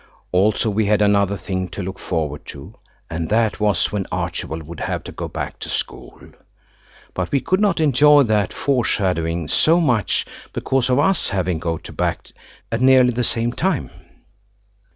Also 0.31 0.67
we 0.71 0.87
had 0.87 0.99
another 0.99 1.37
thing 1.37 1.67
to 1.69 1.83
look 1.83 1.99
forward 1.99 2.43
to, 2.47 2.73
and 3.07 3.29
that 3.29 3.59
was 3.59 3.91
when 3.91 4.07
Archibald 4.11 4.63
would 4.63 4.79
have 4.79 5.03
to 5.03 5.11
go 5.11 5.27
back 5.27 5.59
to 5.59 5.69
school. 5.69 6.19
But 7.13 7.31
we 7.31 7.39
could 7.39 7.59
not 7.59 7.79
enjoy 7.79 8.23
that 8.23 8.51
foreshadowing 8.51 9.47
so 9.47 9.79
much 9.79 10.25
because 10.53 10.89
of 10.89 10.97
us 10.97 11.29
having 11.29 11.59
to 11.59 11.63
go 11.77 11.77
back 11.93 12.29
at 12.71 12.81
nearly 12.81 13.11
the 13.11 13.23
same 13.23 13.53
time. 13.53 13.91